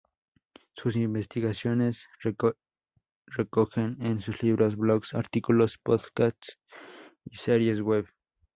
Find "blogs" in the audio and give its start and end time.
4.75-5.13